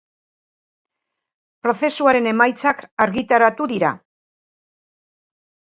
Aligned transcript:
Prozesuaren 1.67 2.31
emaitzak 2.33 2.83
argitaratu 3.07 3.71
dira. 3.77 3.95